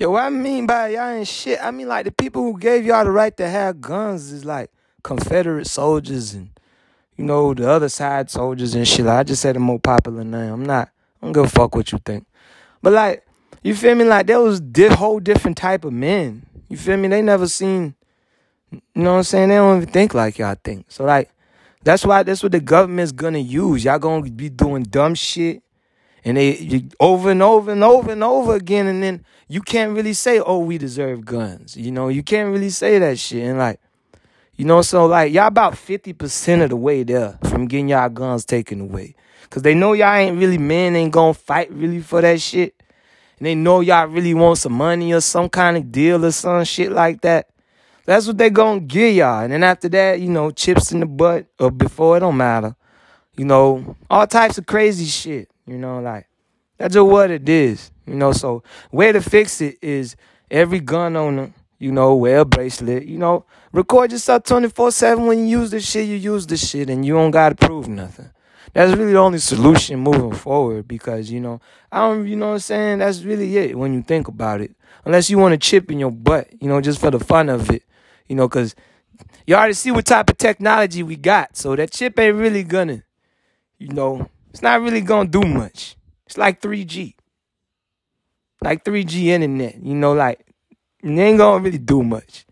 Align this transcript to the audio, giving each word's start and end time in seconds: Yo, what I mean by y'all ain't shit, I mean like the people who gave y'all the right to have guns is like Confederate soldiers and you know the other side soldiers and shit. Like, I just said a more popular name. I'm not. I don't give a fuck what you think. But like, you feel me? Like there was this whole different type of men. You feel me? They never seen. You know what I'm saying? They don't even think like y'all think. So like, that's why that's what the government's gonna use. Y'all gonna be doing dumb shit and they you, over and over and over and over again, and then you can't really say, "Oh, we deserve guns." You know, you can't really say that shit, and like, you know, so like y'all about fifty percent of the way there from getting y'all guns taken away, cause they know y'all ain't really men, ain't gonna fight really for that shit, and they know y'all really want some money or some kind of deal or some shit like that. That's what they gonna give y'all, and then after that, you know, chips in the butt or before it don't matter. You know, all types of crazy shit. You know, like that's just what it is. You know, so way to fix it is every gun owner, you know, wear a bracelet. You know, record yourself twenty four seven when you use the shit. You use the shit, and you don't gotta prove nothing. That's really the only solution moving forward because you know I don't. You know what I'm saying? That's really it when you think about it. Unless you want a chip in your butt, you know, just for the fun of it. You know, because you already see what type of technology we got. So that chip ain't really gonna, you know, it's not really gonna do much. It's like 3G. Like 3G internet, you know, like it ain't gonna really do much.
Yo, 0.00 0.08
what 0.12 0.22
I 0.22 0.30
mean 0.30 0.64
by 0.64 0.88
y'all 0.88 1.10
ain't 1.10 1.28
shit, 1.28 1.58
I 1.62 1.70
mean 1.70 1.86
like 1.86 2.06
the 2.06 2.10
people 2.10 2.42
who 2.42 2.58
gave 2.58 2.86
y'all 2.86 3.04
the 3.04 3.10
right 3.10 3.36
to 3.36 3.46
have 3.46 3.82
guns 3.82 4.32
is 4.32 4.46
like 4.46 4.70
Confederate 5.02 5.66
soldiers 5.66 6.32
and 6.32 6.48
you 7.18 7.24
know 7.26 7.52
the 7.52 7.68
other 7.68 7.90
side 7.90 8.30
soldiers 8.30 8.74
and 8.74 8.88
shit. 8.88 9.04
Like, 9.04 9.18
I 9.18 9.22
just 9.24 9.42
said 9.42 9.56
a 9.56 9.58
more 9.58 9.78
popular 9.78 10.24
name. 10.24 10.54
I'm 10.54 10.64
not. 10.64 10.88
I 11.20 11.26
don't 11.26 11.34
give 11.34 11.44
a 11.44 11.48
fuck 11.50 11.74
what 11.74 11.92
you 11.92 11.98
think. 11.98 12.24
But 12.80 12.94
like, 12.94 13.26
you 13.62 13.74
feel 13.74 13.94
me? 13.94 14.04
Like 14.04 14.26
there 14.26 14.40
was 14.40 14.62
this 14.62 14.94
whole 14.94 15.20
different 15.20 15.58
type 15.58 15.84
of 15.84 15.92
men. 15.92 16.46
You 16.70 16.78
feel 16.78 16.96
me? 16.96 17.08
They 17.08 17.20
never 17.20 17.46
seen. 17.46 17.94
You 18.72 18.80
know 18.94 19.10
what 19.12 19.18
I'm 19.18 19.24
saying? 19.24 19.50
They 19.50 19.56
don't 19.56 19.82
even 19.82 19.92
think 19.92 20.14
like 20.14 20.38
y'all 20.38 20.56
think. 20.64 20.86
So 20.88 21.04
like, 21.04 21.30
that's 21.84 22.06
why 22.06 22.22
that's 22.22 22.42
what 22.42 22.52
the 22.52 22.60
government's 22.60 23.12
gonna 23.12 23.36
use. 23.36 23.84
Y'all 23.84 23.98
gonna 23.98 24.30
be 24.30 24.48
doing 24.48 24.84
dumb 24.84 25.14
shit 25.14 25.62
and 26.24 26.36
they 26.36 26.56
you, 26.56 26.88
over 27.00 27.30
and 27.30 27.42
over 27.42 27.72
and 27.72 27.82
over 27.82 28.12
and 28.12 28.22
over 28.22 28.54
again, 28.54 28.86
and 28.86 29.02
then 29.02 29.24
you 29.48 29.60
can't 29.60 29.94
really 29.94 30.12
say, 30.12 30.40
"Oh, 30.40 30.58
we 30.58 30.78
deserve 30.78 31.24
guns." 31.24 31.76
You 31.76 31.90
know, 31.90 32.08
you 32.08 32.22
can't 32.22 32.52
really 32.52 32.70
say 32.70 32.98
that 32.98 33.18
shit, 33.18 33.42
and 33.42 33.58
like, 33.58 33.80
you 34.56 34.64
know, 34.64 34.82
so 34.82 35.06
like 35.06 35.32
y'all 35.32 35.46
about 35.46 35.78
fifty 35.78 36.12
percent 36.12 36.62
of 36.62 36.70
the 36.70 36.76
way 36.76 37.02
there 37.02 37.38
from 37.44 37.66
getting 37.66 37.88
y'all 37.88 38.08
guns 38.08 38.44
taken 38.44 38.80
away, 38.80 39.14
cause 39.48 39.62
they 39.62 39.74
know 39.74 39.92
y'all 39.92 40.14
ain't 40.14 40.38
really 40.38 40.58
men, 40.58 40.96
ain't 40.96 41.12
gonna 41.12 41.34
fight 41.34 41.72
really 41.72 42.00
for 42.00 42.20
that 42.20 42.40
shit, 42.40 42.74
and 43.38 43.46
they 43.46 43.54
know 43.54 43.80
y'all 43.80 44.06
really 44.06 44.34
want 44.34 44.58
some 44.58 44.74
money 44.74 45.12
or 45.12 45.20
some 45.20 45.48
kind 45.48 45.76
of 45.76 45.90
deal 45.90 46.24
or 46.24 46.32
some 46.32 46.64
shit 46.64 46.92
like 46.92 47.22
that. 47.22 47.48
That's 48.04 48.26
what 48.26 48.38
they 48.38 48.50
gonna 48.50 48.80
give 48.80 49.14
y'all, 49.14 49.44
and 49.44 49.52
then 49.52 49.62
after 49.62 49.88
that, 49.90 50.20
you 50.20 50.28
know, 50.28 50.50
chips 50.50 50.92
in 50.92 51.00
the 51.00 51.06
butt 51.06 51.46
or 51.58 51.70
before 51.70 52.18
it 52.18 52.20
don't 52.20 52.36
matter. 52.36 52.76
You 53.36 53.46
know, 53.46 53.96
all 54.10 54.26
types 54.26 54.58
of 54.58 54.66
crazy 54.66 55.06
shit. 55.06 55.48
You 55.70 55.78
know, 55.78 56.00
like 56.00 56.26
that's 56.78 56.94
just 56.94 57.06
what 57.06 57.30
it 57.30 57.48
is. 57.48 57.92
You 58.04 58.16
know, 58.16 58.32
so 58.32 58.64
way 58.90 59.12
to 59.12 59.20
fix 59.20 59.60
it 59.60 59.78
is 59.80 60.16
every 60.50 60.80
gun 60.80 61.16
owner, 61.16 61.52
you 61.78 61.92
know, 61.92 62.16
wear 62.16 62.40
a 62.40 62.44
bracelet. 62.44 63.06
You 63.06 63.18
know, 63.18 63.44
record 63.72 64.10
yourself 64.10 64.42
twenty 64.42 64.68
four 64.68 64.90
seven 64.90 65.26
when 65.26 65.46
you 65.46 65.60
use 65.60 65.70
the 65.70 65.78
shit. 65.78 66.08
You 66.08 66.16
use 66.16 66.44
the 66.44 66.56
shit, 66.56 66.90
and 66.90 67.06
you 67.06 67.14
don't 67.14 67.30
gotta 67.30 67.54
prove 67.54 67.86
nothing. 67.86 68.30
That's 68.72 68.96
really 68.96 69.12
the 69.12 69.18
only 69.18 69.38
solution 69.38 70.00
moving 70.00 70.32
forward 70.32 70.88
because 70.88 71.30
you 71.30 71.38
know 71.38 71.60
I 71.92 72.00
don't. 72.00 72.26
You 72.26 72.34
know 72.34 72.48
what 72.48 72.52
I'm 72.54 72.58
saying? 72.58 72.98
That's 72.98 73.22
really 73.22 73.56
it 73.56 73.78
when 73.78 73.94
you 73.94 74.02
think 74.02 74.26
about 74.26 74.60
it. 74.60 74.74
Unless 75.04 75.30
you 75.30 75.38
want 75.38 75.54
a 75.54 75.58
chip 75.58 75.92
in 75.92 76.00
your 76.00 76.10
butt, 76.10 76.48
you 76.60 76.68
know, 76.68 76.80
just 76.80 76.98
for 76.98 77.12
the 77.12 77.20
fun 77.20 77.48
of 77.48 77.70
it. 77.70 77.84
You 78.26 78.34
know, 78.34 78.48
because 78.48 78.74
you 79.46 79.54
already 79.54 79.74
see 79.74 79.92
what 79.92 80.06
type 80.06 80.30
of 80.30 80.36
technology 80.36 81.04
we 81.04 81.14
got. 81.14 81.56
So 81.56 81.76
that 81.76 81.92
chip 81.92 82.18
ain't 82.18 82.36
really 82.36 82.64
gonna, 82.64 83.04
you 83.78 83.88
know, 83.88 84.28
it's 84.50 84.62
not 84.62 84.80
really 84.80 85.00
gonna 85.00 85.28
do 85.28 85.42
much. 85.42 85.96
It's 86.26 86.38
like 86.38 86.60
3G. 86.60 87.14
Like 88.62 88.84
3G 88.84 89.26
internet, 89.26 89.82
you 89.82 89.94
know, 89.94 90.12
like 90.12 90.46
it 91.02 91.08
ain't 91.08 91.38
gonna 91.38 91.62
really 91.62 91.78
do 91.78 92.02
much. 92.02 92.46